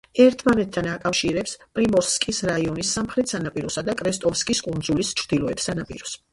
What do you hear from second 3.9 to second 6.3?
და კრესტოვსკის კუნძულის ჩრდილოეთ სანაპიროს.